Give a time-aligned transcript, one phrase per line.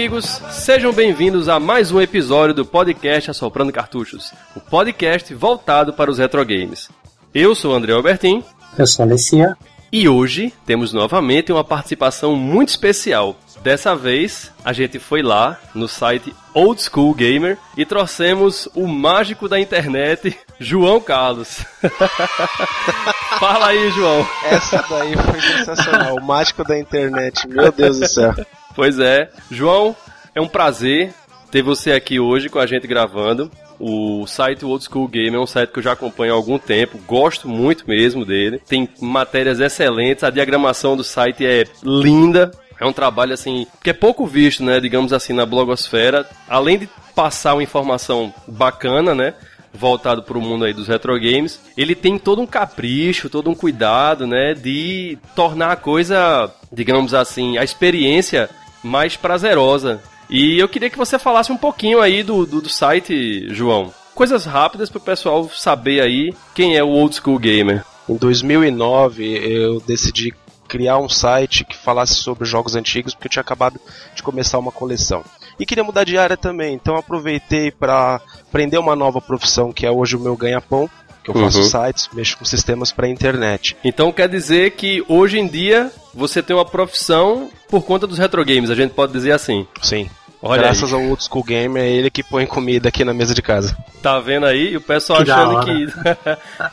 [0.00, 6.10] amigos, sejam bem-vindos a mais um episódio do podcast Assoprando Cartuchos, o podcast voltado para
[6.10, 6.88] os retrogames.
[7.34, 8.42] Eu sou o André Albertin.
[8.78, 9.54] Eu sou a Alessia.
[9.92, 13.36] E hoje temos novamente uma participação muito especial.
[13.60, 19.48] Dessa vez, a gente foi lá no site Old School Gamer e trouxemos o mágico
[19.48, 21.66] da internet, João Carlos.
[23.40, 24.26] Fala aí, João.
[24.44, 28.32] Essa daí foi sensacional, o mágico da internet, meu Deus do céu.
[28.76, 29.28] Pois é.
[29.50, 29.96] João,
[30.34, 31.12] é um prazer
[31.50, 33.50] ter você aqui hoje com a gente gravando.
[33.80, 37.00] O site Old School Game é um site que eu já acompanho há algum tempo,
[37.06, 38.60] gosto muito mesmo dele.
[38.68, 42.50] Tem matérias excelentes, a diagramação do site é linda.
[42.78, 46.28] É um trabalho assim que é pouco visto, né, digamos assim, na blogosfera.
[46.46, 49.32] Além de passar uma informação bacana, né,
[49.72, 53.54] voltado para o mundo aí dos retro games, ele tem todo um capricho, todo um
[53.54, 58.50] cuidado, né, de tornar a coisa, digamos assim, a experiência
[58.82, 60.02] mais prazerosa.
[60.30, 63.92] E eu queria que você falasse um pouquinho aí do, do, do site, João.
[64.14, 67.84] Coisas rápidas para o pessoal saber aí quem é o Old School Gamer.
[68.08, 70.32] Em 2009 eu decidi
[70.68, 73.80] criar um site que falasse sobre jogos antigos porque eu tinha acabado
[74.14, 75.24] de começar uma coleção.
[75.58, 79.90] E queria mudar de área também, então aproveitei para aprender uma nova profissão que é
[79.90, 80.88] hoje o meu ganha-pão,
[81.24, 81.64] que eu faço Uhum.
[81.64, 83.76] sites, mexo com sistemas para internet.
[83.84, 88.44] Então quer dizer que hoje em dia você tem uma profissão por conta dos retro
[88.44, 89.66] games, a gente pode dizer assim.
[89.82, 90.08] Sim.
[90.42, 90.98] Olha Graças aí.
[90.98, 93.76] ao Old School Gamer, é ele que põe comida aqui na mesa de casa.
[94.02, 94.72] Tá vendo aí?
[94.72, 95.86] E o pessoal Que achando que.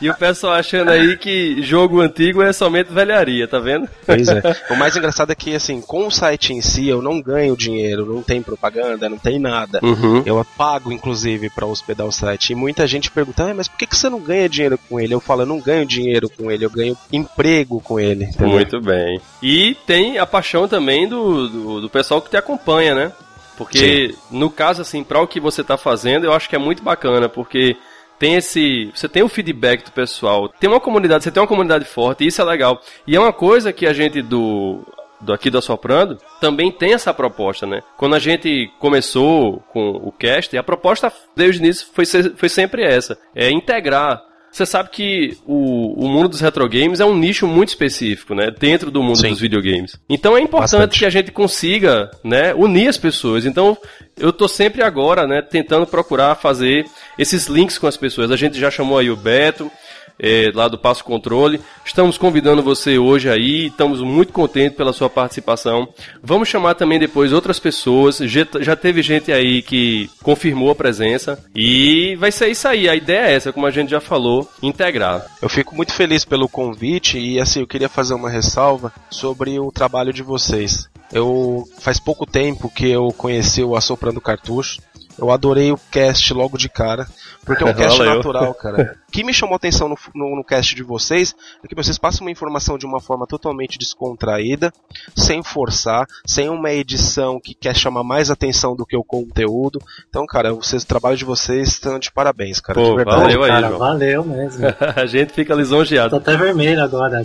[0.00, 3.86] e o pessoal achando aí que jogo antigo é somente velharia, tá vendo?
[4.06, 4.40] Pois é.
[4.70, 8.06] o mais engraçado é que, assim, com o site em si, eu não ganho dinheiro,
[8.06, 9.80] não tem propaganda, não tem nada.
[9.82, 10.22] Uhum.
[10.24, 12.52] Eu pago, inclusive, para hospedar o site.
[12.52, 15.12] E muita gente pergunta, ah, mas por que, que você não ganha dinheiro com ele?
[15.12, 18.24] Eu falo, eu não ganho dinheiro com ele, eu ganho emprego com ele.
[18.24, 18.48] entendeu?
[18.48, 19.20] Muito bem.
[19.42, 23.12] E tem a paixão também do, do, do pessoal que te acompanha, né?
[23.58, 26.82] Porque, no caso, assim, para o que você tá fazendo, eu acho que é muito
[26.82, 27.76] bacana, porque
[28.18, 28.90] tem esse.
[28.94, 32.28] Você tem o feedback do pessoal, tem uma comunidade, você tem uma comunidade forte, e
[32.28, 32.80] isso é legal.
[33.06, 34.80] E é uma coisa que a gente do.
[35.20, 37.80] Do aqui do Assoprando, também tem essa proposta, né?
[37.96, 42.48] Quando a gente começou com o cast, a proposta desde o início foi, ser- foi
[42.48, 44.22] sempre essa: é integrar
[44.58, 48.50] você sabe que o, o mundo dos retrogames é um nicho muito específico, né?
[48.58, 49.30] Dentro do mundo Sim.
[49.30, 49.96] dos videogames.
[50.08, 50.98] Então é importante Bastante.
[50.98, 53.46] que a gente consiga, né, unir as pessoas.
[53.46, 53.78] Então
[54.16, 56.84] eu tô sempre agora, né, tentando procurar fazer
[57.16, 58.32] esses links com as pessoas.
[58.32, 59.70] A gente já chamou aí o Beto,
[60.18, 61.60] eh, lá do Passo Controle.
[61.84, 65.88] Estamos convidando você hoje aí, estamos muito contentes pela sua participação.
[66.22, 68.18] Vamos chamar também depois outras pessoas.
[68.18, 71.42] Já teve gente aí que confirmou a presença.
[71.54, 72.88] E vai ser isso aí.
[72.88, 75.24] A ideia é essa, como a gente já falou, integrar.
[75.40, 79.72] Eu fico muito feliz pelo convite e, assim, eu queria fazer uma ressalva sobre o
[79.72, 80.88] trabalho de vocês.
[81.12, 84.80] Eu faz pouco tempo que eu conheci o Assoprando Cartucho.
[85.18, 87.06] Eu adorei o cast logo de cara,
[87.44, 88.14] porque é um cast Valeu.
[88.16, 88.96] natural, cara.
[89.08, 91.34] O que me chamou a atenção no, no, no cast de vocês
[91.64, 94.72] é que vocês passam uma informação de uma forma totalmente descontraída,
[95.16, 99.80] sem forçar, sem uma edição que quer chamar mais atenção do que o conteúdo.
[100.08, 103.20] Então, cara, vocês, o trabalho de vocês estão de parabéns, cara, Pô, de verdade.
[103.20, 103.78] valeu aí, cara, João.
[103.78, 104.66] valeu mesmo.
[104.94, 106.16] a gente fica Tô lisonjeado.
[106.16, 107.22] até vermelho agora.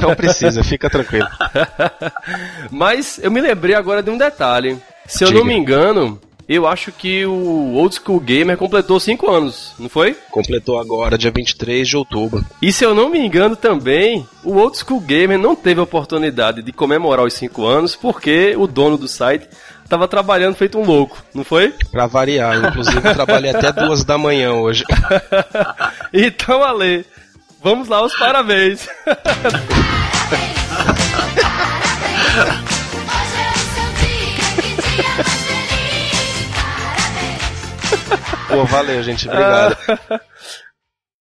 [0.00, 1.28] Não precisa, fica tranquilo.
[2.70, 4.78] Mas eu me lembrei agora de um detalhe.
[5.06, 5.38] Se eu Diga.
[5.40, 10.16] não me engano, eu acho que o Old School Gamer completou 5 anos, não foi?
[10.30, 12.44] Completou agora, dia 23 de outubro.
[12.60, 16.62] E se eu não me engano também, o Old School Gamer não teve a oportunidade
[16.62, 19.48] de comemorar os 5 anos porque o dono do site
[19.88, 21.72] tava trabalhando feito um louco, não foi?
[21.90, 24.84] Pra variar, inclusive eu trabalhei até duas da manhã hoje.
[26.12, 27.06] então, Ale,
[27.62, 28.86] vamos lá, os parabéns.
[38.54, 39.28] Pô, valeu, gente.
[39.28, 39.76] Obrigado.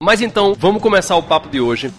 [0.01, 1.91] Mas então, vamos começar o papo de hoje.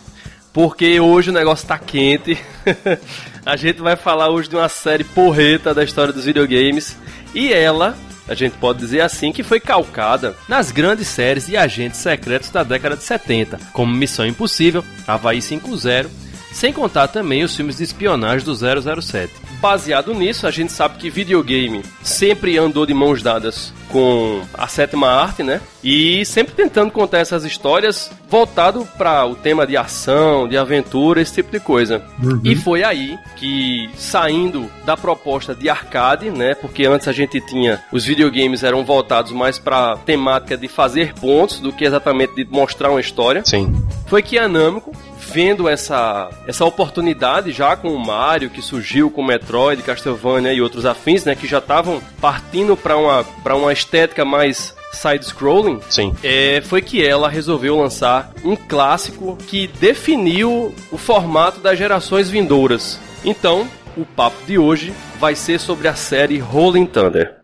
[0.53, 2.39] Porque hoje o negócio tá quente.
[3.45, 6.97] a gente vai falar hoje de uma série porreta da história dos videogames.
[7.35, 7.97] E ela,
[8.29, 12.63] a gente pode dizer assim, que foi calcada nas grandes séries de agentes secretos da
[12.63, 16.07] década de 70, como Missão Impossível, Havaí 5-0,
[16.55, 19.33] sem contar também os filmes de espionagem do 007.
[19.61, 25.09] baseado nisso, a gente sabe que videogame sempre andou de mãos dadas com a sétima
[25.09, 25.61] arte, né?
[25.83, 31.35] E sempre tentando contar essas histórias voltado para o tema de ação, de aventura, esse
[31.35, 32.03] tipo de coisa.
[32.43, 36.55] E foi aí que, saindo da proposta de arcade, né?
[36.55, 41.59] Porque antes a gente tinha os videogames eram voltados mais para temática de fazer pontos
[41.59, 43.75] do que exatamente de mostrar uma história Sim.
[44.07, 44.93] foi que a Namco,
[45.35, 50.63] vendo essa, essa oportunidade já com o Mario, que surgiu com o Metroid, Castlevania e
[50.63, 56.15] outros afins, né, que já estavam partindo para uma, pra uma estética mais side-scrolling, Sim.
[56.23, 63.01] é, foi que ela resolveu lançar um clássico que definiu o formato das gerações vindouras.
[63.25, 67.39] Então, o papo de hoje vai ser sobre a série Rolling Thunder.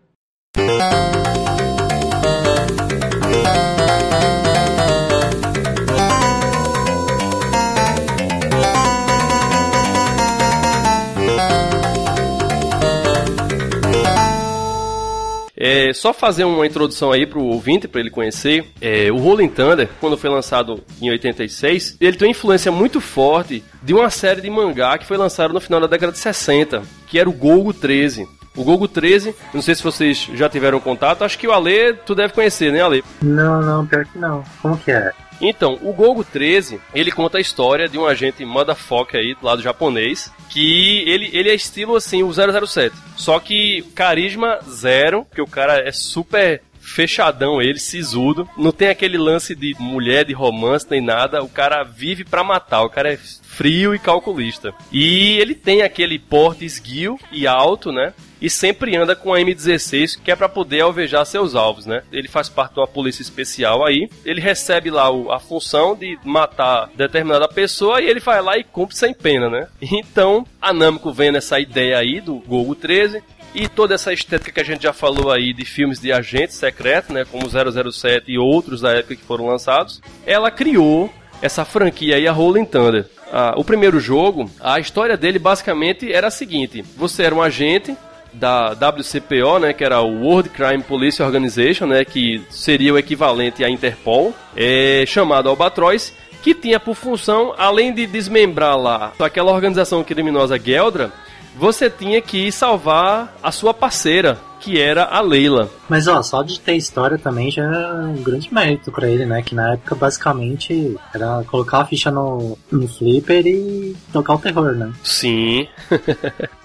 [15.91, 18.65] É, só fazer uma introdução aí pro ouvinte, para ele conhecer.
[18.79, 23.63] É, o Rolling Thunder, quando foi lançado em 86, ele tem uma influência muito forte
[23.83, 27.19] de uma série de mangá que foi lançada no final da década de 60, que
[27.19, 28.27] era o Golgo 13.
[28.55, 32.15] O Golgo 13, não sei se vocês já tiveram contato, acho que o Ale, tu
[32.15, 33.03] deve conhecer, né, Ale?
[33.21, 34.43] Não, não, pior que não.
[34.61, 35.11] Como que é?
[35.41, 39.61] Então, o Golgo 13, ele conta a história de um agente motherfucker aí do lado
[39.61, 42.95] japonês, que ele, ele é estilo assim, o 007.
[43.17, 48.47] Só que carisma zero, porque o cara é super fechadão ele, sisudo.
[48.57, 51.43] Não tem aquele lance de mulher, de romance, nem nada.
[51.43, 54.73] O cara vive pra matar, o cara é frio e calculista.
[54.91, 58.13] E ele tem aquele porte esguio e alto, né?
[58.41, 62.01] E sempre anda com a M16, que é pra poder alvejar seus alvos, né?
[62.11, 64.09] Ele faz parte de uma polícia especial aí.
[64.25, 68.63] Ele recebe lá o- a função de matar determinada pessoa e ele vai lá e
[68.63, 69.67] cumpre sem pena, né?
[69.81, 73.21] Então, a Namco vem nessa ideia aí do Golgo 13,
[73.53, 77.09] e toda essa estética que a gente já falou aí de filmes de agentes secretos,
[77.13, 81.11] né, como 007 e outros da época que foram lançados, ela criou
[81.41, 83.05] essa franquia aí, a Rolling Thunder.
[83.31, 87.95] Ah, o primeiro jogo, a história dele basicamente era a seguinte: você era um agente
[88.33, 93.63] da WCPO, né, que era o World Crime Police Organization, né, que seria o equivalente
[93.63, 100.03] à Interpol, é, chamado Albatroz, que tinha por função, além de desmembrar lá aquela organização
[100.03, 101.11] criminosa Geldra,
[101.55, 105.69] você tinha que salvar a sua parceira, que era a Leila.
[105.89, 109.41] Mas ó, só de ter história também já é um grande mérito pra ele, né?
[109.41, 114.73] Que na época basicamente era colocar a ficha no, no flipper e tocar o terror,
[114.73, 114.93] né?
[115.03, 115.67] Sim.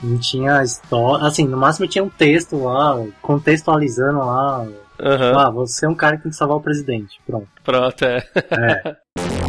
[0.02, 1.26] Não tinha história.
[1.26, 4.66] Assim, no máximo tinha um texto lá, contextualizando lá.
[5.00, 5.38] Aham.
[5.38, 7.20] Ah, você é um cara que tem que salvar o presidente.
[7.26, 7.48] Pronto.
[7.64, 8.22] Pronto, é.
[8.50, 8.96] É.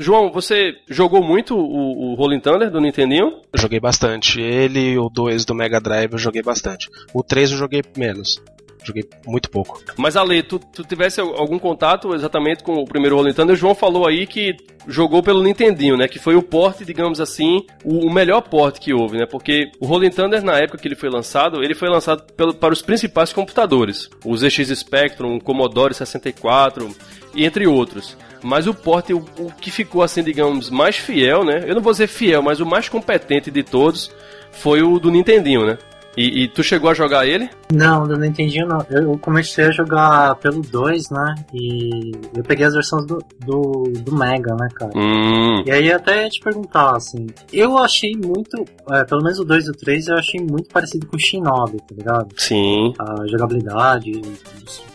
[0.00, 3.42] João, você jogou muito o, o Rolling Thunder do Nintendinho?
[3.54, 4.40] Joguei bastante.
[4.40, 6.88] Ele e o 2 do Mega Drive eu joguei bastante.
[7.12, 8.42] O 3 eu joguei menos.
[8.82, 9.82] Joguei muito pouco.
[9.96, 13.54] Mas Ale, tu, tu tivesse algum contato exatamente com o primeiro Rolling Thunder?
[13.54, 14.56] O João falou aí que
[14.86, 16.08] jogou pelo Nintendinho, né?
[16.08, 19.26] Que foi o porte, digamos assim, o, o melhor porte que houve, né?
[19.26, 22.72] Porque o Rolling Thunder, na época que ele foi lançado, ele foi lançado pelo, para
[22.72, 24.08] os principais computadores.
[24.24, 26.94] Os ZX Spectrum, o Commodore 64
[27.34, 28.16] e entre outros.
[28.42, 31.64] Mas o porte, o, o que ficou assim, digamos, mais fiel, né?
[31.66, 34.10] Eu não vou dizer fiel, mas o mais competente de todos
[34.52, 35.78] foi o do Nintendinho, né?
[36.16, 37.48] E, e tu chegou a jogar ele?
[37.72, 38.84] Não, eu não entendi não.
[38.90, 41.34] Eu comecei a jogar pelo 2, né?
[41.54, 44.90] E eu peguei as versões do, do, do Mega, né, cara?
[44.96, 45.62] Hum.
[45.64, 49.66] E aí até ia te perguntar, assim, eu achei muito, é, pelo menos o 2
[49.66, 52.28] e o 3 eu achei muito parecido com o Shinobi, tá ligado?
[52.36, 54.32] Sim, A jogabilidade, o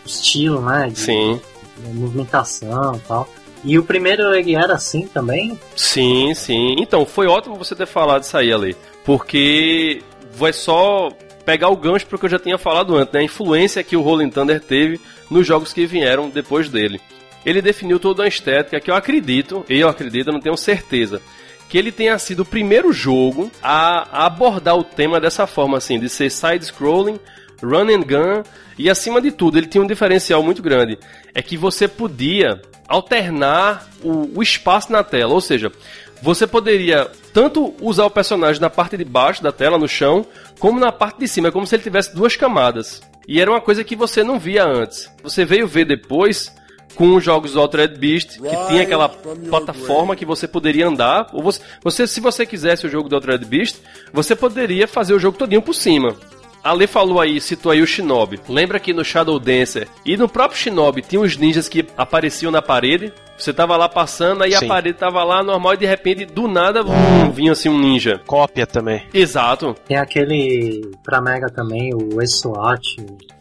[0.05, 0.88] estilo, né?
[0.88, 1.39] De, sim.
[1.77, 3.27] de movimentação e tal.
[3.63, 5.60] E o primeiro ele era assim também?
[5.75, 6.75] Sim, sim.
[6.79, 8.75] Então, foi ótimo você ter falado isso aí, Ale.
[9.03, 10.03] Porque
[10.36, 11.10] vai só
[11.46, 13.22] pegar o gancho porque eu já tinha falado antes, né?
[13.22, 15.00] A influência que o Rolling Thunder teve
[15.30, 17.00] nos jogos que vieram depois dele.
[17.46, 21.22] Ele definiu toda uma estética que eu acredito, eu acredito, não tenho certeza,
[21.70, 26.00] que ele tenha sido o primeiro jogo a, a abordar o tema dessa forma, assim,
[26.00, 27.20] de ser side-scrolling,
[27.62, 28.44] run and gun,
[28.77, 30.98] e acima de tudo, ele tinha um diferencial muito grande.
[31.34, 35.72] É que você podia alternar o, o espaço na tela, ou seja,
[36.22, 40.25] você poderia tanto usar o personagem na parte de baixo da tela, no chão,
[40.60, 43.01] como na parte de cima, é como se ele tivesse duas camadas.
[43.27, 45.12] E era uma coisa que você não via antes.
[45.24, 46.53] Você veio ver depois
[46.95, 51.27] com os jogos do Altered Beast, que tinha aquela plataforma que você poderia andar.
[51.34, 53.77] Ou você, você, se você quisesse o jogo do Altered Beast,
[54.13, 56.15] você poderia fazer o jogo todinho por cima.
[56.65, 58.39] A Lê falou aí, citou aí o Shinobi.
[58.50, 62.60] Lembra que no Shadow Dancer e no próprio Shinobi tinha os ninjas que apareciam na
[62.60, 63.13] parede?
[63.38, 64.65] Você tava lá passando, aí Sim.
[64.65, 68.19] a parede tava lá normal e de repente, do nada, vum, vinha assim um ninja.
[68.25, 69.03] Cópia também.
[69.13, 69.75] Exato.
[69.86, 72.81] Tem aquele pra Mega também, o E-SWAT,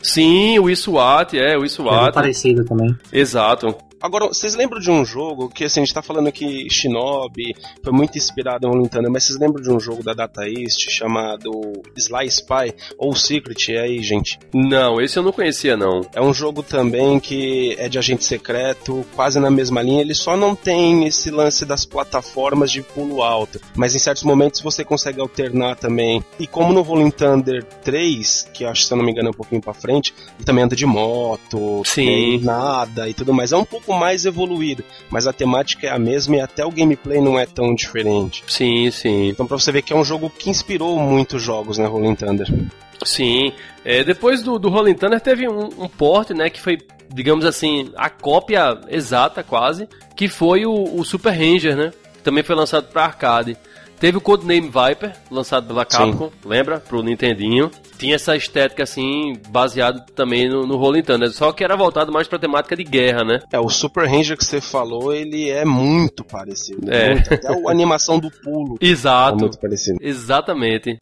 [0.03, 2.95] Sim, o ISWAT, é, o que é parecido também.
[3.11, 3.75] Exato.
[4.05, 7.91] Agora, vocês lembram de um jogo que, assim, a gente tá falando aqui Shinobi, foi
[7.91, 11.51] muito inspirado no Nintendo, mas vocês lembram de um jogo da Data East chamado
[11.97, 13.73] Sly Spy ou Secret?
[13.73, 14.39] É aí, gente.
[14.53, 16.03] Não, esse eu não conhecia, não.
[16.15, 20.03] É um jogo também que é de agente secreto, quase na mesma linha.
[20.03, 23.59] Ele só não tem esse lance das plataformas de pulo alto.
[23.75, 26.23] Mas em certos momentos você consegue alternar também.
[26.39, 29.35] E como no Rolling Thunder 3, que acho, se eu não me engano, é um
[29.35, 32.05] pouquinho pra frente, ele também anda de moto, Sim.
[32.05, 33.51] tem nada e tudo mais.
[33.51, 37.21] É um pouco mais evoluído, mas a temática é a mesma e até o gameplay
[37.21, 38.45] não é tão diferente.
[38.47, 39.29] Sim, sim.
[39.29, 42.47] Então pra você ver que é um jogo que inspirou muitos jogos, né, Rolling Thunder.
[43.05, 43.53] Sim.
[43.85, 46.79] É, depois do, do Rolling Thunder teve um, um port, né, que foi,
[47.13, 51.93] digamos assim, a cópia exata quase, que foi o, o Super Ranger, né?
[52.15, 53.57] Que também foi lançado para arcade.
[53.99, 56.81] Teve o Codename Viper, lançado pela Capcom, lembra?
[56.81, 57.71] Pro Nintendinho.
[57.97, 62.29] Tinha essa estética assim, baseado também no, no Rolling Thunder, só que era voltado mais
[62.29, 63.39] pra temática de guerra, né?
[63.53, 66.93] É, o Super Ranger que você falou, ele é muito parecido.
[66.93, 67.15] É.
[67.15, 67.33] Muito.
[67.33, 69.39] Até a animação do pulo é Exato.
[69.39, 69.99] muito parecido.
[70.01, 70.99] Exatamente.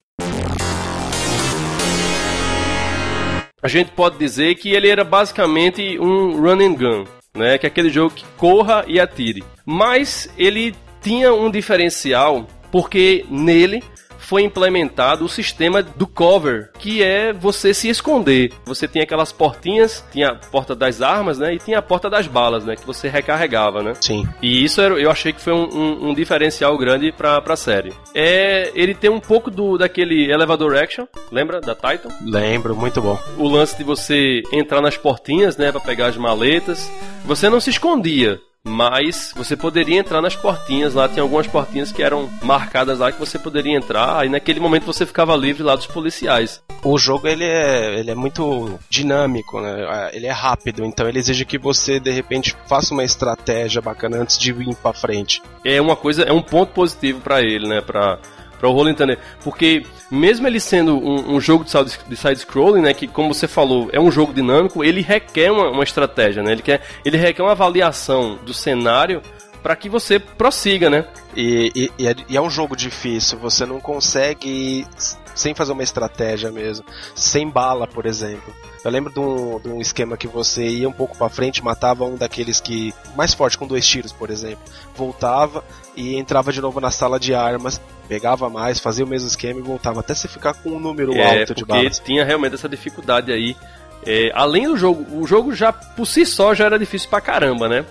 [3.63, 7.59] A gente pode dizer que ele era basicamente um run and gun, né?
[7.59, 9.43] Que é aquele jogo que corra e atire.
[9.65, 13.85] Mas ele tinha um diferencial porque nele
[14.19, 18.53] foi implementado o sistema do cover, que é você se esconder.
[18.65, 21.55] Você tinha aquelas portinhas, tinha a porta das armas, né?
[21.55, 22.77] E tinha a porta das balas, né?
[22.77, 23.95] Que você recarregava, né?
[24.01, 24.27] Sim.
[24.41, 27.93] E isso era- eu achei que foi um, um- um diferencial grande pra, pra série.
[28.15, 32.09] É, ele tem um pouco do daquele elevador action, lembra da Titan?
[32.25, 33.19] Lembro, muito bom.
[33.37, 36.89] O lance de você entrar nas portinhas, né, Pra pegar as maletas.
[37.25, 41.09] Você não se escondia, mas você poderia entrar nas portinhas lá.
[41.09, 44.21] Tinha algumas portinhas que eram marcadas lá que você poderia entrar.
[44.21, 46.63] Aí naquele momento você ficava livre lá dos policiais.
[46.85, 49.87] O jogo ele é, ele é muito dinâmico, né?
[49.89, 54.17] Ah, Ele é rápido, então ele exige que você de repente faça uma estratégia bacana
[54.19, 55.43] antes de ir pra frente.
[55.65, 57.81] é uma coisa, é um ponto positivo pra ele, né?
[57.81, 58.19] Pra,
[58.63, 59.19] pra o Rolling Thunder.
[59.43, 62.95] Porque, mesmo ele sendo um, um jogo de side- de side-scrolling, né?
[62.95, 66.53] Que, como você falou, é um jogo dinâmico, ele requer uma, uma estratégia, né?
[66.53, 69.21] Ele, quer, ele requer uma avaliação do cenário
[69.65, 71.05] para que você prossiga, né?
[71.37, 74.87] E, e- e é, e é um jogo difícil, você não consegue
[75.35, 76.85] sem fazer uma estratégia mesmo.
[77.15, 78.53] Sem bala, por exemplo.
[78.85, 82.05] Eu lembro de um, de um esquema que você ia um pouco pra frente, matava
[82.05, 82.93] um daqueles que.
[83.17, 84.59] mais forte, com dois tiros, por exemplo.
[84.97, 85.65] Voltava
[85.97, 89.63] e entrava de novo na sala de armas, pegava mais, fazia o mesmo esquema e
[89.63, 90.01] voltava.
[90.01, 91.99] Até você ficar com um número É, alto de porque balas.
[92.01, 93.57] tinha realmente essa dificuldade aí.
[94.05, 97.69] É, além do jogo, o jogo já por si só já era difícil pra caramba,
[97.69, 97.85] né?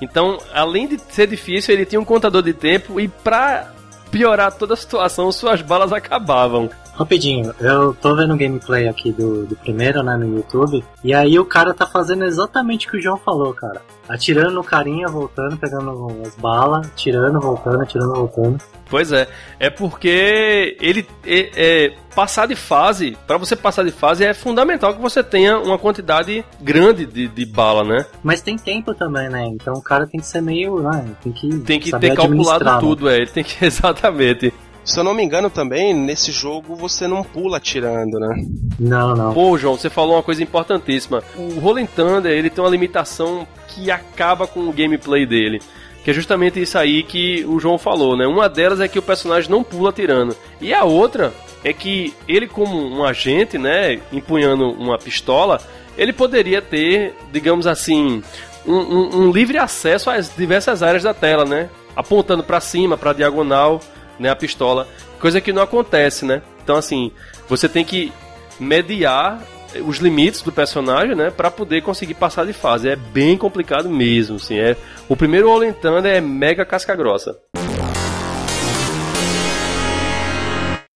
[0.00, 3.72] Então, além de ser difícil, ele tinha um contador de tempo e pra
[4.12, 6.70] piorar toda a situação, suas balas acabavam.
[6.96, 11.38] Rapidinho, eu tô vendo o gameplay aqui do, do primeiro, né, no YouTube, e aí
[11.38, 13.82] o cara tá fazendo exatamente o que o João falou, cara.
[14.08, 18.58] Atirando no carinha, voltando, pegando as balas, tirando, voltando, atirando, voltando.
[18.88, 24.24] Pois é, é porque ele é, é, passar de fase, pra você passar de fase
[24.24, 28.06] é fundamental que você tenha uma quantidade grande de, de bala, né?
[28.22, 29.44] Mas tem tempo também, né?
[29.48, 31.04] Então o cara tem que ser meio, né?
[31.20, 32.78] Tem que, Tem que ter calculado né?
[32.78, 34.54] tudo, é, ele tem que exatamente.
[34.86, 38.42] Se eu não me engano também, nesse jogo você não pula atirando, né?
[38.78, 39.34] Não, não.
[39.34, 41.22] Pô, João, você falou uma coisa importantíssima.
[41.36, 45.60] O Rolling Thunder, ele tem uma limitação que acaba com o gameplay dele.
[46.04, 48.26] Que é justamente isso aí que o João falou, né?
[48.28, 50.36] Uma delas é que o personagem não pula atirando.
[50.60, 55.60] E a outra é que ele, como um agente, né, empunhando uma pistola,
[55.98, 58.22] ele poderia ter, digamos assim,
[58.64, 61.68] um, um- um livre acesso às diversas áreas da tela, né?
[61.96, 63.80] Apontando pra cima, pra diagonal,
[64.18, 64.88] né, a pistola.
[65.20, 66.42] Coisa que não acontece, né?
[66.62, 67.12] Então, assim,
[67.48, 68.12] você tem que
[68.58, 69.42] mediar
[69.84, 72.88] os limites do personagem, né, para poder conseguir passar de fase.
[72.88, 74.58] É bem complicado mesmo, assim.
[74.58, 74.76] É
[75.08, 77.36] o primeiro Rolling Thunder é mega casca grossa.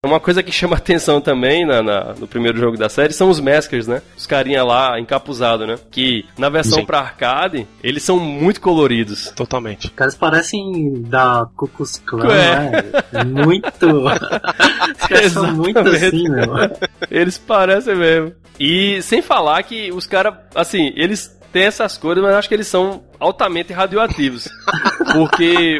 [0.03, 3.39] Uma coisa que chama atenção também na, na- no primeiro jogo da série são os
[3.39, 4.01] maskers, né?
[4.17, 5.75] Os carinha lá encapuzados, né?
[5.91, 6.85] Que na versão Sim.
[6.87, 9.29] pra arcade, eles são muito coloridos.
[9.35, 9.85] Totalmente.
[9.87, 12.71] Os caras parecem da Ku Klux Klan, É.
[13.13, 13.23] né?
[13.25, 13.67] Muito.
[15.01, 16.51] Os caras são muito assim, meu.
[17.11, 18.33] Eles parecem mesmo.
[18.59, 22.55] E sem falar que os caras, assim, eles têm essas cores, mas eu acho que
[22.55, 24.49] eles são altamente radioativos.
[25.13, 25.79] Porque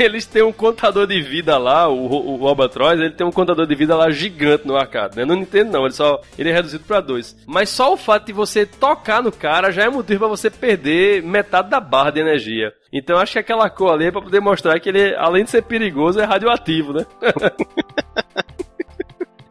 [0.04, 3.74] eles têm um contador de vida lá, o, o, o ele tem um contador de
[3.74, 5.24] vida lá gigante no arcade, né?
[5.24, 7.36] No Nintendo não, ele só ele é reduzido pra dois.
[7.46, 11.22] Mas só o fato de você tocar no cara já é motivo pra você perder
[11.22, 12.72] metade da barra de energia.
[12.92, 15.62] Então acho que aquela cor ali é pra poder mostrar que ele, além de ser
[15.62, 17.06] perigoso, é radioativo, né?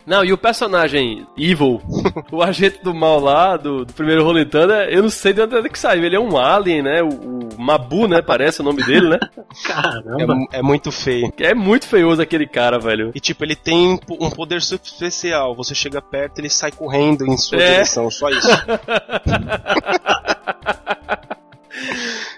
[0.10, 1.80] Não, e o personagem Evil,
[2.32, 5.56] o agente do mal lá, do, do primeiro Rolling Thunder, eu não sei de onde
[5.56, 6.04] é que saiu.
[6.04, 7.04] Ele é um alien, né?
[7.04, 8.20] O, o Mabu, né?
[8.20, 9.20] Parece o nome dele, né?
[9.64, 10.36] Caramba.
[10.52, 11.32] É, é muito feio.
[11.38, 13.12] É muito feioso aquele cara, velho.
[13.14, 15.54] E tipo, ele tem um poder super especial.
[15.56, 17.74] Você chega perto, ele sai correndo em sua É.
[17.74, 18.10] direção.
[18.10, 18.48] Só isso.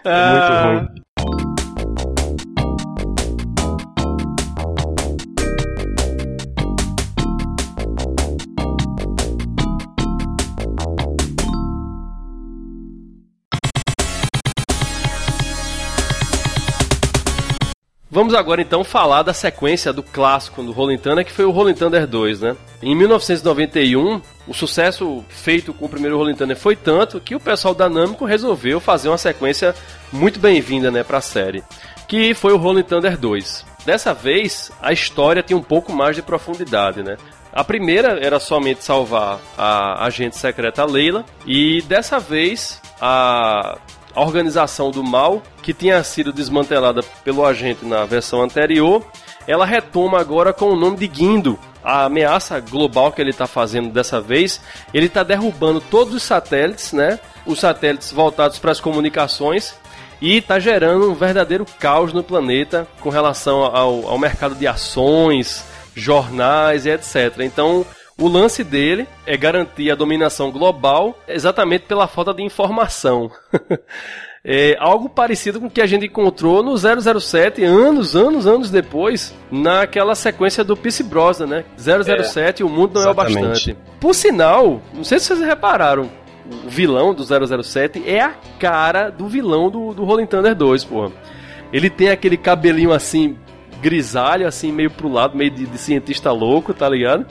[0.04, 1.00] É Ah, muito ruim.
[18.13, 21.75] Vamos agora então falar da sequência do clássico do Rolling Thunder, que foi o Rolling
[21.75, 22.58] Thunder 2, né?
[22.84, 27.74] Em 1991, o sucesso feito com o primeiro Rolling Thunder foi tanto que o pessoal
[27.74, 29.74] da Namco resolveu fazer uma sequência
[30.12, 31.63] muito bem-vinda, né, pra série,
[32.06, 33.65] que foi o Rolling Thunder 2.
[33.86, 37.15] Dessa vez, a história tinha um pouco mais de profundidade, né?
[37.53, 43.77] A primeira era somente salvar a agente secreta Leila, e dessa vez a
[44.15, 49.06] a organização do mal, que tinha sido desmantelada pelo agente na versão anterior,
[49.48, 51.58] ela retoma agora com o nome de Guindo.
[51.84, 54.62] A ameaça global que ele está fazendo dessa vez,
[54.94, 57.20] ele está derrubando todos os satélites, né?
[57.46, 59.74] Os satélites voltados para as comunicações
[60.22, 65.65] e está gerando um verdadeiro caos no planeta com relação ao, ao mercado de ações,
[65.96, 67.39] jornais e etc.
[67.39, 67.84] Então,
[68.22, 73.32] o lance dele é garantir a dominação global exatamente pela falta de informação.
[74.44, 79.36] É algo parecido com o que a gente encontrou no 007 anos, anos, anos depois,
[79.51, 81.66] naquela sequência do Pierce Brosnan, né?
[81.78, 83.40] 007, o mundo não é o exatamente.
[83.40, 83.78] bastante.
[84.00, 86.10] Por sinal, não sei se vocês repararam,
[86.66, 91.12] o vilão do 007 é a cara do vilão do, do Rolling Thunder 2, porra.
[91.72, 93.38] Ele tem aquele cabelinho assim,
[93.79, 97.27] grisalho, assim, meio pro lado, meio de, de cientista louco, tá ligado?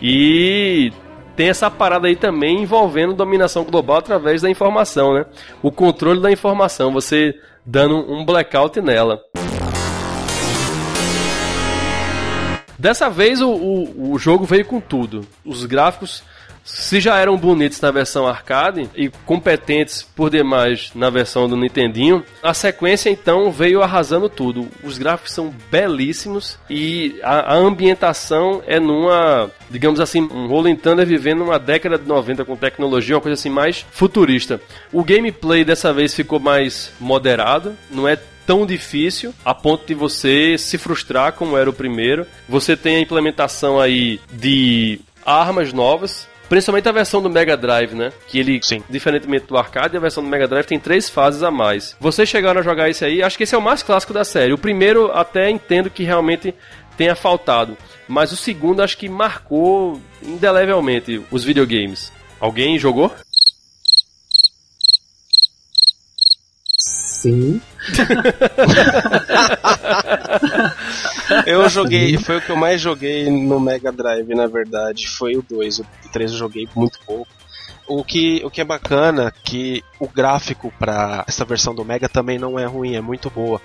[0.00, 0.92] E
[1.36, 5.24] tem essa parada aí também envolvendo dominação global através da informação, né?
[5.62, 7.34] O controle da informação, você
[7.64, 9.20] dando um blackout nela.
[12.78, 15.26] Dessa vez o, o, o jogo veio com tudo.
[15.44, 16.22] Os gráficos,
[16.68, 22.22] se já eram bonitos na versão arcade e competentes por demais na versão do Nintendinho,
[22.42, 24.68] a sequência então veio arrasando tudo.
[24.84, 31.06] Os gráficos são belíssimos e a, a ambientação é numa, digamos assim, um Rolling Thunder
[31.06, 34.60] vivendo uma década de 90 com tecnologia, uma coisa assim mais futurista.
[34.92, 40.56] O gameplay dessa vez ficou mais moderado, não é tão difícil a ponto de você
[40.58, 42.26] se frustrar como era o primeiro.
[42.48, 48.12] Você tem a implementação aí de armas novas, principalmente a versão do Mega Drive, né?
[48.26, 48.82] Que ele, Sim.
[48.88, 51.96] diferentemente do arcade, a versão do Mega Drive tem três fases a mais.
[52.00, 54.52] Vocês chegaram a jogar esse aí, acho que esse é o mais clássico da série.
[54.52, 56.54] O primeiro até entendo que realmente
[56.96, 57.76] tenha faltado,
[58.08, 62.12] mas o segundo acho que marcou indelevelmente os videogames.
[62.40, 63.12] Alguém jogou?
[67.18, 67.60] Sim.
[71.46, 75.08] Eu joguei, foi o que eu mais joguei no Mega Drive, na verdade.
[75.08, 75.80] Foi o 2.
[75.80, 77.26] O 3 eu joguei muito pouco.
[77.88, 82.38] O que, o que é bacana que o gráfico para essa versão do Mega também
[82.38, 83.60] não é ruim, é muito boa.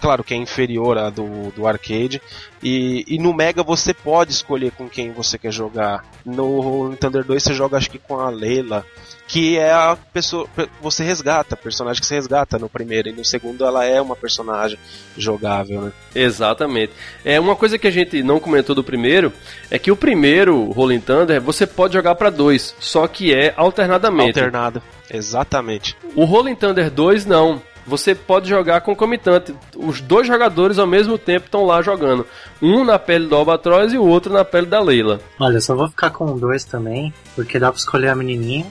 [0.00, 2.20] Claro que é inferior à do, do arcade.
[2.62, 6.04] E, e no Mega você pode escolher com quem você quer jogar.
[6.24, 8.84] No Thunder 2 você joga acho que com a Leila,
[9.26, 10.48] que é a pessoa.
[10.80, 13.08] Você resgata, a personagem que você resgata no primeiro.
[13.08, 14.78] E no segundo ela é uma personagem
[15.16, 15.92] jogável, né?
[16.14, 16.92] Exatamente.
[17.24, 19.32] É uma coisa que a gente não comentou do primeiro
[19.70, 24.38] é que o primeiro Rolling Thunder você pode jogar para dois, só que é alternadamente.
[24.38, 24.82] Alternado.
[25.10, 25.96] Exatamente.
[26.14, 27.60] O Rolling Thunder 2 não.
[27.90, 29.52] Você pode jogar concomitante.
[29.76, 32.24] Os dois jogadores ao mesmo tempo estão lá jogando.
[32.62, 35.20] Um na pele do Albatroz e o outro na pele da Leila.
[35.40, 38.66] Olha, eu só vou ficar com dois também, porque dá pra escolher a menininha.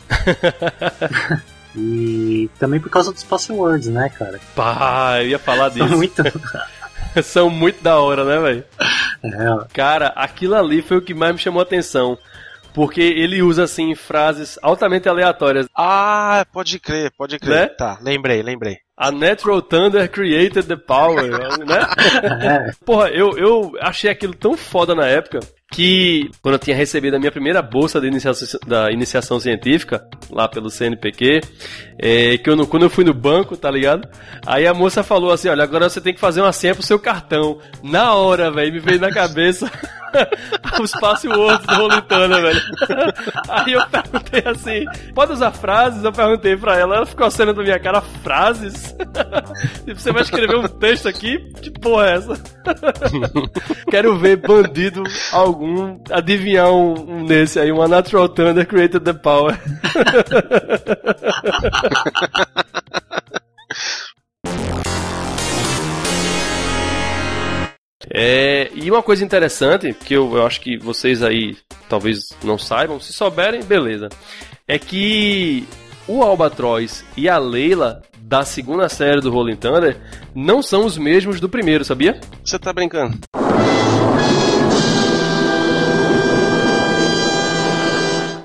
[1.75, 4.39] e também por causa dos passwords, né, cara?
[4.55, 5.97] Pá, eu ia falar São disso.
[5.97, 6.23] muito.
[7.21, 8.63] São muito da hora, né, velho?
[9.21, 9.67] É.
[9.73, 12.17] Cara, aquilo ali foi o que mais me chamou a atenção.
[12.73, 15.67] Porque ele usa, assim, frases altamente aleatórias.
[15.75, 17.61] Ah, pode crer, pode crer.
[17.61, 17.67] Né?
[17.67, 18.77] Tá, lembrei, lembrei.
[18.99, 21.23] A Natural Thunder created the power,
[21.65, 21.79] né?
[22.67, 25.39] É, Porra, eu, eu achei aquilo tão foda na época
[25.71, 30.47] que quando eu tinha recebido a minha primeira bolsa de iniciação, da iniciação científica, lá
[30.49, 31.41] pelo CNPq,
[31.97, 34.07] é, que eu não- quando eu fui no banco, tá ligado?
[34.45, 36.99] Aí a moça falou assim, olha, agora você tem que fazer uma senha pro seu
[36.99, 37.59] cartão.
[37.83, 39.71] Na hora, velho, me veio na cabeça
[40.81, 42.61] os passwords do Rolitana, velho.
[43.47, 46.03] Aí eu perguntei assim, pode usar frases?
[46.03, 48.95] Eu perguntei pra ela, ela ficou acenando na minha cara, frases?
[49.85, 51.37] Tipo, você vai escrever um texto aqui?
[51.61, 52.33] Que porra é essa?
[53.89, 57.27] Quero ver bandido algum adivinhar um, um
[57.59, 59.57] aí, uma Natural Thunder created the power.
[68.11, 71.55] É, e uma coisa interessante, que eu, eu acho que vocês aí
[71.87, 74.09] talvez não saibam, se souberem, beleza.
[74.67, 75.67] É que
[76.07, 79.97] o Albatroz e a Leila da segunda série do Rolling Thunder
[80.35, 82.19] não são os mesmos do primeiro, sabia?
[82.43, 83.17] Você tá brincando?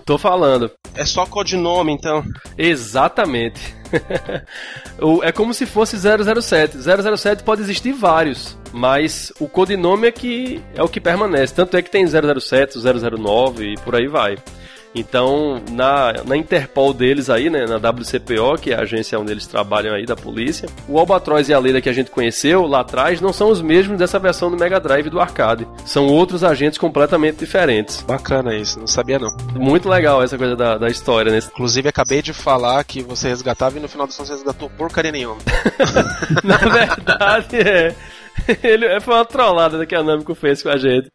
[0.05, 0.71] Tô falando.
[0.95, 2.23] É só codinome, então.
[2.59, 3.75] Exatamente.
[5.23, 6.79] É como se fosse 007.
[6.79, 11.55] 007 pode existir vários, mas o codinome é que é o que permanece.
[11.55, 14.37] Tanto é que tem 007, 009 e por aí vai.
[14.95, 19.47] Então, na, na Interpol deles aí, né, na WCPO, que é a agência onde eles
[19.47, 23.21] trabalham aí da polícia, o Albatroz e a Leila que a gente conheceu lá atrás
[23.21, 25.67] não são os mesmos dessa versão do Mega Drive do arcade.
[25.85, 28.03] São outros agentes completamente diferentes.
[28.03, 29.35] Bacana isso, não sabia não.
[29.55, 31.39] Muito legal essa coisa da, da história, né?
[31.39, 35.13] Inclusive, acabei de falar que você resgatava e no final do som você resgatou porcaria
[35.13, 35.39] nenhuma.
[36.45, 37.95] Na verdade, é.
[38.63, 41.09] Ele foi uma trollada que a Namco fez com a gente.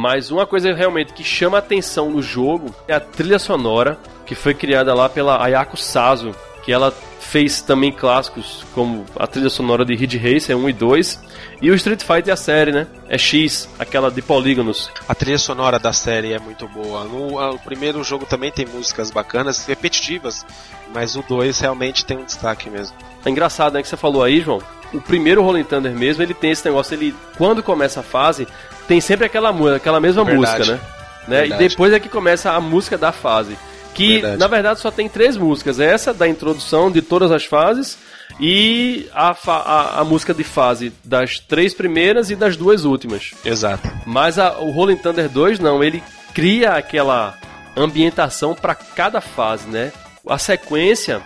[0.00, 4.54] Mas uma coisa realmente que chama atenção no jogo é a trilha sonora, que foi
[4.54, 6.34] criada lá pela Ayako Sazo,
[6.64, 11.22] que ela fez também clássicos como a trilha sonora de Ridge Racer 1 e 2,
[11.60, 12.86] e o Street Fighter a série, né?
[13.10, 14.90] É X, aquela de polígonos.
[15.06, 17.04] A trilha sonora da série é muito boa.
[17.04, 20.46] No primeiro jogo também tem músicas bacanas, repetitivas,
[20.94, 22.96] mas o 2 realmente tem um destaque mesmo.
[23.22, 24.62] É engraçado, né, que você falou aí, João.
[24.92, 28.46] O primeiro Rolling Thunder mesmo, ele tem esse negócio, ele quando começa a fase,
[28.88, 30.58] tem sempre aquela música, aquela mesma Verdade.
[30.58, 30.80] música,
[31.28, 31.46] né?
[31.46, 31.46] né?
[31.48, 33.56] E depois é que começa a música da fase.
[33.94, 34.36] Que Verdade.
[34.38, 35.78] na verdade só tem três músicas.
[35.80, 37.98] Essa da introdução de todas as fases
[38.38, 43.32] e a, a, a música de fase das três primeiras e das duas últimas.
[43.44, 43.88] Exato.
[44.06, 47.34] Mas a- o Rolling Thunder 2 não, ele cria aquela
[47.76, 49.92] ambientação para cada fase, né?
[50.26, 51.20] A sequência,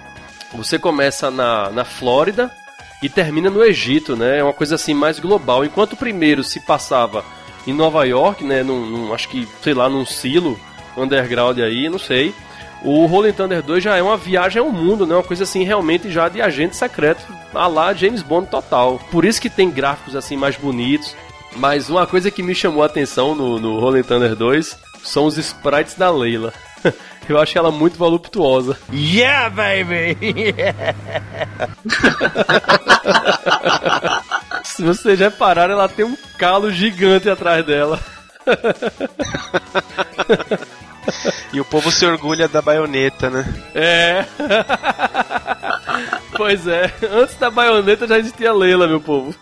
[0.52, 2.50] você começa na, na Flórida
[3.04, 4.38] e termina no Egito, né?
[4.38, 5.64] É uma coisa assim mais global.
[5.64, 7.24] Enquanto o primeiro se passava
[7.66, 8.62] em Nova York, né?
[8.62, 10.58] Num, num- acho que, sei lá, num silo
[10.96, 12.34] underground aí, não sei.
[12.82, 15.14] O Rolling Thunder 2 já é uma viagem ao mundo, né?
[15.14, 17.22] Uma coisa assim realmente já de agente secreto,
[17.54, 18.98] a lá James Bond total.
[19.10, 21.14] Por isso que tem gráficos assim mais bonitos.
[21.56, 25.38] Mas uma coisa que me chamou a atenção no, no Rolling Thunder 2 são os
[25.38, 26.52] sprites da Leila.
[27.28, 28.78] Eu acho ela muito voluptuosa.
[28.92, 30.16] Yeah, baby!
[34.64, 38.00] Se vocês repararam, ela tem um calo gigante atrás dela.
[41.52, 43.44] E o povo se orgulha da baioneta, né?
[43.74, 44.24] É.
[46.36, 46.92] pois é.
[47.12, 49.34] Antes da baioneta já existia a Leila, meu povo.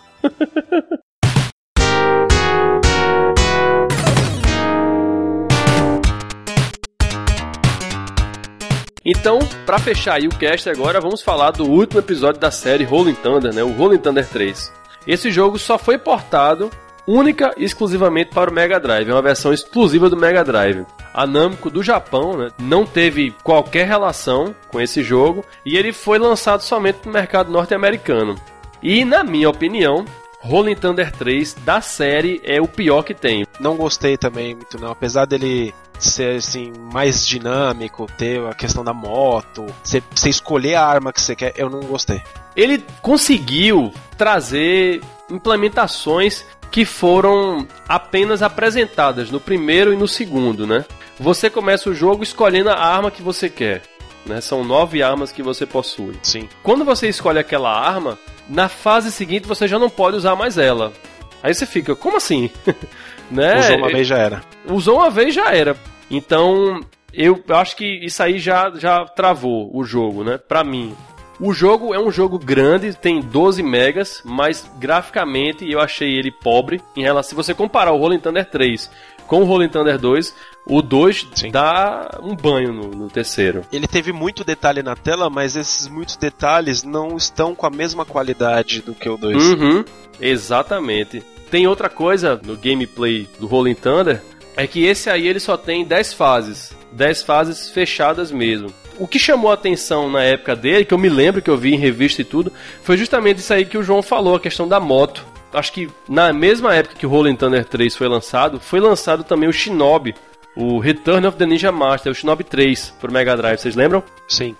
[9.05, 13.15] Então, pra fechar aí o cast agora, vamos falar do último episódio da série Rolling
[13.15, 13.61] Thunder, né?
[13.63, 14.71] O Rolling Thunder 3.
[15.05, 16.71] Esse jogo só foi portado
[17.05, 20.85] única e exclusivamente para o Mega Drive, é uma versão exclusiva do Mega Drive.
[21.13, 26.17] A Namco do Japão né, não teve qualquer relação com esse jogo e ele foi
[26.17, 28.35] lançado somente no mercado norte-americano.
[28.81, 30.05] E na minha opinião,
[30.43, 33.45] Rolling Thunder 3 da série é o pior que tem.
[33.59, 38.93] Não gostei também muito não, apesar dele ser assim mais dinâmico, ter a questão da
[38.93, 42.21] moto, você você escolher a arma que você quer, eu não gostei.
[42.55, 50.83] Ele conseguiu trazer implementações que foram apenas apresentadas no primeiro e no segundo, né?
[51.19, 53.83] Você começa o jogo escolhendo a arma que você quer.
[54.25, 54.39] Né?
[54.41, 56.17] São nove armas que você possui.
[56.23, 56.47] Sim.
[56.61, 60.93] Quando você escolhe aquela arma, na fase seguinte você já não pode usar mais ela.
[61.41, 62.49] Aí você fica, como assim?
[63.29, 63.59] né?
[63.59, 64.43] Usou uma vez já era.
[64.65, 65.75] Usou uma vez já era.
[66.09, 66.79] Então,
[67.13, 70.37] eu acho que isso aí já, já travou o jogo, né?
[70.37, 70.95] Pra mim.
[71.39, 76.79] O jogo é um jogo grande, tem 12 megas, mas graficamente eu achei ele pobre
[76.95, 77.29] em relação.
[77.29, 78.89] Se você comparar o Rolling Thunder 3
[79.33, 81.49] com o Rolling Thunder 2, o 2 Sim.
[81.49, 83.63] dá um banho no, no terceiro.
[83.73, 88.05] Ele teve muito detalhe na tela, mas esses muitos detalhes não estão com a mesma
[88.05, 89.35] qualidade do que o 2.
[89.35, 89.85] Uhum,
[90.21, 91.23] exatamente.
[91.49, 94.21] Tem outra coisa no gameplay do Rolling Thunder,
[94.55, 96.71] é que esse aí ele só tem 10 fases.
[96.91, 98.71] 10 fases fechadas mesmo.
[98.99, 101.73] O que chamou a atenção na época dele, que eu me lembro que eu vi
[101.73, 104.79] em revista e tudo, foi justamente isso aí que o João falou, a questão da
[104.79, 105.32] moto.
[105.53, 109.47] Acho que na mesma época que o Rolling Thunder 3 foi lançado, foi lançado também
[109.47, 110.15] o Shinobi,
[110.55, 114.03] o Return of the Ninja Master, o Shinobi 3 pro Mega Drive, vocês lembram?
[114.27, 114.55] Sim,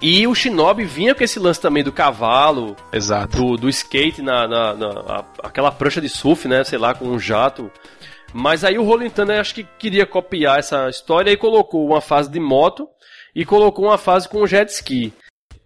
[0.00, 3.36] E o Shinobi vinha com esse lance também do cavalo, exato.
[3.36, 6.62] do, do skate na, na, na- a- aquela prancha de surf, né?
[6.64, 7.70] Sei lá, com um jato.
[8.32, 12.30] Mas aí o Rolling Thunder acho que queria copiar essa história e colocou uma fase
[12.30, 12.86] de moto
[13.34, 15.12] e colocou uma fase com jet ski.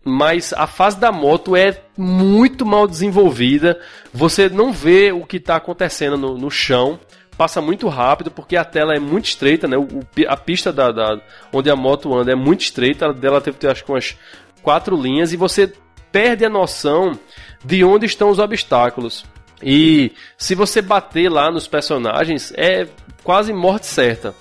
[0.04, 3.80] Mas a fase da moto é muito mal desenvolvida.
[4.12, 7.00] Você não vê o que está acontecendo no, no chão.
[7.38, 9.76] Passa muito rápido porque a tela é muito estreita, né?
[9.78, 9.88] O-
[10.28, 11.18] a pista da, da-
[11.52, 13.12] onde a moto anda é muito estreita.
[13.12, 14.16] Dela teve ter, acho que umas
[14.62, 15.72] quatro linhas e você
[16.12, 17.18] perde a noção
[17.64, 19.24] de onde estão os obstáculos.
[19.62, 22.86] E se você bater lá nos personagens, é
[23.24, 24.34] quase morte certa.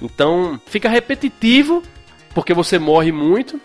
[0.00, 1.82] Então fica repetitivo,
[2.34, 3.58] porque você morre muito,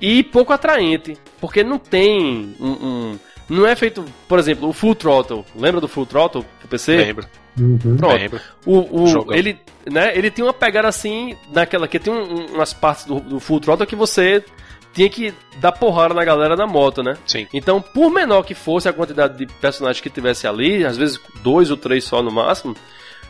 [0.00, 2.70] e pouco atraente, porque não tem um.
[2.70, 5.44] um- não é feito, por exemplo, o Full Throttle.
[5.56, 6.96] Lembra do Full Throttle do PC?
[6.98, 7.26] Lembro,
[7.58, 7.78] Uhum.
[7.96, 8.14] Pronto.
[8.14, 8.40] lembro.
[8.66, 9.34] O, o- Jogão.
[9.34, 9.58] ele,
[9.90, 13.40] né, ele tem uma pegada assim, naquela que tem um- um- umas partes do, do
[13.40, 14.44] Full Throttle que você
[14.92, 17.16] tinha que dar porrada na galera na moto, né?
[17.26, 17.46] Sim.
[17.54, 21.70] Então, por menor que fosse a quantidade de personagens que tivesse ali, às vezes dois
[21.70, 22.76] ou três só no máximo,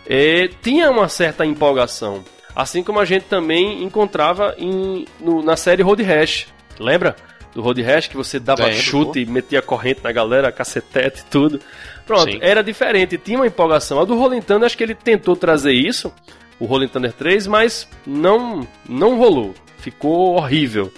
[0.07, 2.25] eh, tinha uma certa empolgação.
[2.57, 6.49] Assim como a gente também encontrava em, no- na série Road Rash.
[6.79, 7.17] Lembra?
[7.55, 11.25] Do Road Rash que você dava Lembro, chute e metia corrente na galera, cacetete e
[11.25, 11.61] tudo.
[12.07, 12.39] Pronto, Sim.
[12.41, 14.01] era diferente, tinha uma empolgação.
[14.01, 16.13] A do Rolling Thunder, acho que ele tentou trazer isso,
[16.61, 19.55] o Rolling Thunder 3, mas não, não rolou.
[19.79, 20.93] Ficou horrível.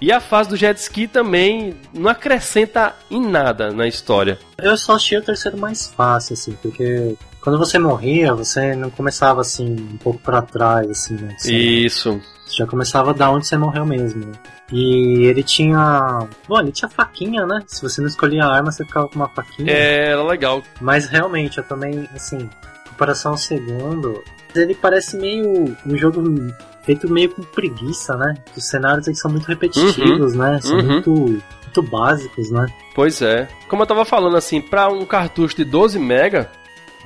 [0.00, 4.36] E a fase do jet ski também não acrescenta em nada na história.
[4.58, 9.40] Eu só achei o terceiro mais fácil, assim, porque quando você morria, você não começava
[9.42, 11.36] assim, um pouco pra trás, assim, né?
[11.38, 12.20] Você, Isso.
[12.56, 14.26] Já começava da onde você morreu mesmo.
[14.26, 14.32] né?
[14.72, 16.26] E ele tinha.
[16.48, 17.62] Bom, ele tinha faquinha, né?
[17.66, 19.70] Se você não escolhia a arma, você ficava com uma faquinha.
[19.72, 20.62] É, era legal.
[20.80, 22.48] Mas realmente, eu também, assim,
[22.88, 24.22] comparação ao segundo,
[24.54, 26.22] ele parece meio um jogo
[26.84, 28.34] feito meio com preguiça, né?
[28.56, 30.58] Os cenários aí são muito repetitivos, né?
[30.62, 30.82] São Uhum.
[30.84, 32.66] muito, muito básicos, né?
[32.94, 33.46] Pois é.
[33.68, 36.50] Como eu tava falando assim, pra um cartucho de 12 mega,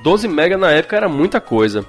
[0.01, 1.85] 12 mega na época era muita coisa.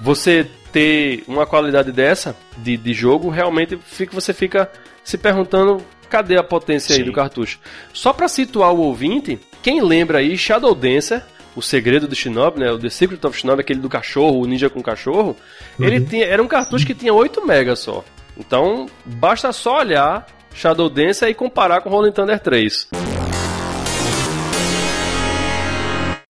[0.00, 4.70] Você ter uma qualidade dessa de, de jogo, realmente fica, você fica
[5.04, 7.06] se perguntando cadê a potência aí Sim.
[7.06, 7.58] do cartucho.
[7.92, 11.22] Só pra situar o ouvinte, quem lembra aí Shadow Dancer,
[11.56, 12.70] o segredo do Shinobi, né?
[12.70, 15.36] O The Secret of Shinobi, aquele do cachorro, o ninja com cachorro,
[15.80, 18.04] ele tinha, era um cartucho que tinha 8 mega só.
[18.36, 22.88] Então, basta só olhar Shadow Dancer e comparar com Rolling Thunder 3.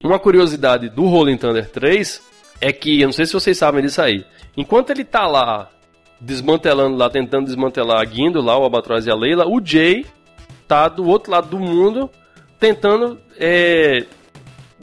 [0.02, 2.31] Uma curiosidade do Rolling Thunder 3
[2.62, 4.24] é que, eu não sei se vocês sabem disso aí,
[4.56, 5.68] enquanto ele tá lá
[6.20, 10.06] desmantelando lá, tentando desmantelar a Guindo lá, o Albatroz e a Leila, o Jay
[10.68, 12.08] tá do outro lado do mundo
[12.60, 14.06] tentando é,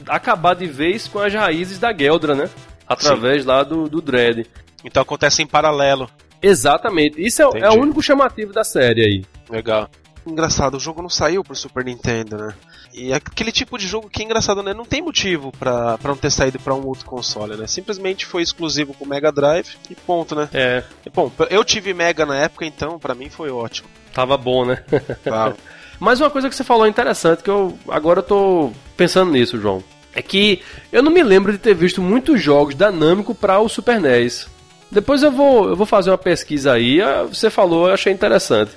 [0.06, 2.50] acabar de vez com as raízes da Geldra, né?
[2.86, 4.46] Através lá do, do Dread.
[4.84, 6.10] Então acontece em paralelo.
[6.42, 7.18] Exatamente.
[7.18, 9.24] Isso é, é o único chamativo da série aí.
[9.48, 9.88] Legal.
[10.26, 12.54] Engraçado, o jogo não saiu pro Super Nintendo, né?
[12.92, 14.74] E é aquele tipo de jogo que é engraçado, né?
[14.74, 17.66] Não tem motivo pra, pra não ter saído pra um outro console, né?
[17.66, 20.48] Simplesmente foi exclusivo pro Mega Drive e ponto, né?
[20.52, 23.88] É, E, bom, eu tive Mega na época, então pra mim foi ótimo.
[24.12, 24.82] tava bom, né?
[25.24, 25.54] Tá?
[25.98, 29.82] Mas uma coisa que você falou interessante, que eu agora eu tô pensando nisso, João.
[30.14, 33.68] É que eu não me lembro de ter visto muitos jogos da Namco para o
[33.68, 34.48] Super NES.
[34.90, 37.00] Depois eu vou, eu vou fazer uma pesquisa aí.
[37.00, 38.72] ah, Você falou, eu achei interessante.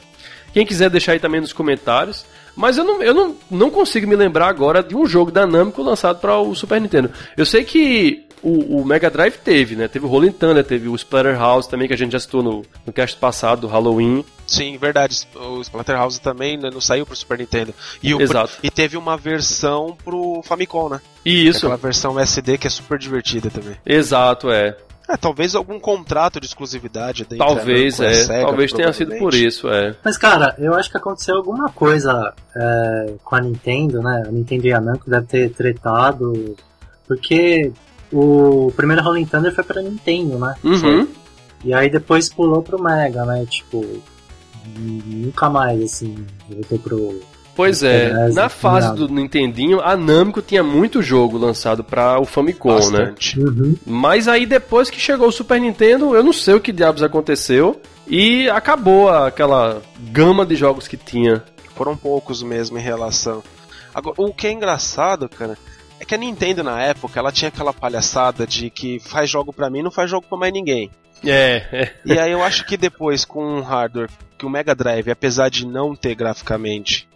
[0.54, 2.26] Quem quiser deixar aí também nos comentários.
[2.56, 5.82] Mas eu não, eu não, não consigo me lembrar agora de um jogo da Namco
[5.82, 7.10] lançado para o Super Nintendo.
[7.36, 9.88] Eu sei que o, o Mega Drive teve, né?
[9.88, 12.94] Teve o Rolling Thunder, teve o Splatterhouse também, que a gente já citou no, no
[12.94, 14.24] cast passado, do Halloween.
[14.46, 15.26] Sim, verdade.
[15.34, 17.74] O Splatterhouse também né, não saiu pro Super Nintendo.
[18.04, 18.54] E, o, Exato.
[18.62, 21.02] e teve uma versão pro Famicom, né?
[21.26, 23.78] E isso, Aquela versão SD que é super divertida também.
[23.86, 24.78] exato, é.
[25.14, 28.14] É, talvez algum contrato de exclusividade entre a Talvez, é.
[28.16, 29.96] Sega, talvez tenha sido por isso, é.
[30.04, 34.24] Mas, cara, eu acho que aconteceu alguma coisa é, com a Nintendo, né?
[34.26, 36.56] A Nintendo e a Namco deve ter tretado,
[37.08, 37.72] porque
[38.12, 40.56] o primeiro Rolling Thunder foi pra Nintendo, né?
[40.64, 41.08] Uhum.
[41.64, 43.46] E aí depois pulou pro Mega, né?
[43.46, 43.86] Tipo,
[44.76, 47.22] nunca mais, assim, voltou pro,
[47.56, 49.00] Pois é, na fase nada.
[49.00, 53.00] do Nintendinho, a Namco tinha muito jogo lançado pra o Famicom, né?
[53.00, 53.40] Bastante.
[53.40, 53.76] Uhum.
[53.86, 57.80] Mas aí depois que chegou o Super Nintendo, eu não sei o que diabos aconteceu
[58.08, 61.44] e acabou aquela gama de jogos que tinha.
[61.76, 63.44] Foram poucos mesmo em relação.
[63.94, 65.56] Agora, o que é engraçado, cara,
[66.00, 69.70] é que a Nintendo na época, ela tinha aquela palhaçada de que faz jogo pra
[69.70, 70.90] mim, não faz jogo pra mais ninguém.
[71.24, 71.94] É, é.
[72.04, 75.66] E aí eu acho que depois, com um hardware que o Mega Drive, apesar de
[75.66, 77.08] não ter graficamente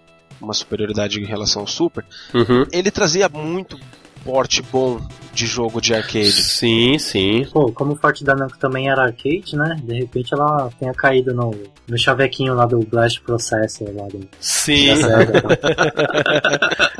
[0.41, 2.65] uma superioridade em relação ao Super, Uhum.
[2.71, 3.77] ele trazia muito
[4.23, 4.99] porte bom
[5.33, 6.31] de jogo de arcade.
[6.31, 7.45] Sim, sim.
[7.53, 9.77] Pô, como o forte da Namco também era arcade, né?
[9.81, 11.51] De repente ela tenha caído no,
[11.87, 14.87] no chavequinho lá do Blast Processor lá do Sim,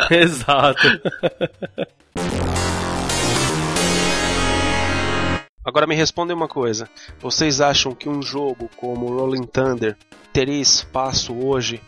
[0.09, 0.87] exato.
[5.65, 6.87] Agora me respondem uma coisa.
[7.19, 9.97] Vocês acham que um jogo como Rolling Thunder
[10.31, 11.81] teria espaço hoje?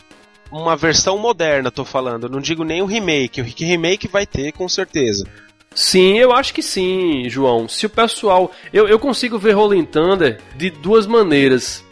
[0.51, 2.27] Uma versão moderna, tô falando.
[2.27, 3.41] Não digo nem o remake.
[3.41, 5.25] O remake vai ter, com certeza.
[5.73, 7.67] Sim, eu acho que sim, João.
[7.67, 8.51] Se o pessoal.
[8.73, 11.83] Eu, eu consigo ver Rolling Thunder de duas maneiras.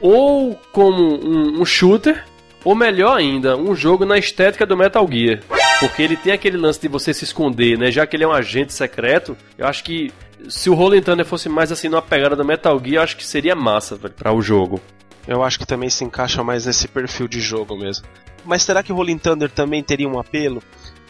[0.00, 2.24] Ou como um, um shooter,
[2.62, 5.42] ou melhor ainda, um jogo na estética do Metal Gear.
[5.80, 7.90] Porque ele tem aquele lance de você se esconder, né?
[7.90, 10.12] Já que ele é um agente secreto, eu acho que
[10.48, 13.26] se o Rolling Thunder fosse mais assim numa pegada do Metal Gear, eu acho que
[13.26, 14.80] seria massa, velho, pra o jogo.
[15.26, 18.06] Eu acho que também se encaixa mais nesse perfil de jogo mesmo.
[18.44, 20.62] Mas será que Rolling Thunder também teria um apelo?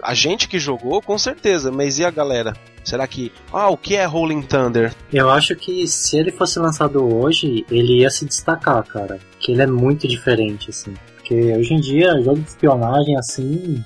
[0.03, 2.55] A gente que jogou, com certeza, mas e a galera?
[2.85, 3.33] Será que.
[3.53, 4.95] Ah, o que é Rolling Thunder?
[5.13, 9.19] Eu acho que se ele fosse lançado hoje, ele ia se destacar, cara.
[9.41, 10.95] Que ele é muito diferente, assim.
[11.17, 13.83] Porque hoje em dia, jogo de espionagem, assim.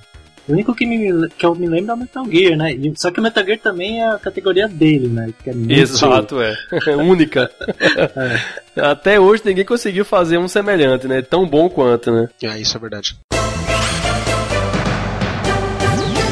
[0.49, 2.71] O único que, me, que eu me lembro é o Metal Gear, né?
[2.95, 5.31] Só que o Metal Gear também é a categoria dele, né?
[5.43, 6.57] Que é Exato, é.
[6.97, 7.51] Única.
[8.75, 11.21] Até hoje ninguém conseguiu fazer um semelhante, né?
[11.21, 12.27] Tão bom quanto, né?
[12.45, 13.15] Ah, isso é verdade.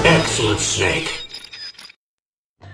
[0.04, 1.10] Excellent, Snake.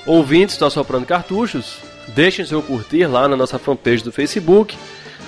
[0.06, 4.78] Ouvintes do Assoprando Cartuchos, deixem seu curtir lá na nossa fanpage do Facebook.